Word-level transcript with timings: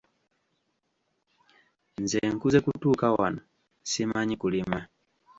Nze 2.01 2.19
nkuze 2.33 2.59
kutuuka 2.65 3.07
wano 3.17 3.41
ssimanyi 3.85 4.35
kulima. 4.41 4.79